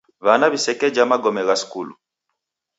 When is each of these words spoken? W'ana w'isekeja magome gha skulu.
W'ana 0.25 0.45
w'isekeja 0.51 1.03
magome 1.11 1.41
gha 1.47 1.55
skulu. 1.61 1.93